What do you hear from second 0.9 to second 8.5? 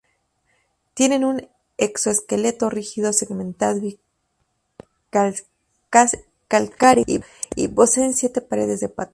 Tienen un exoesqueleto rígido, segmentado y calcáreo, y poseen siete